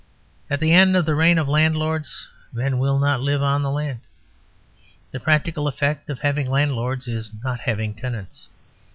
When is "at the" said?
0.49-0.71